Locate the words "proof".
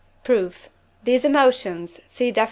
0.23-0.67